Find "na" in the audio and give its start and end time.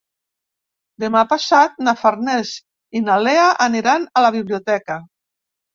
1.89-1.95, 3.11-3.21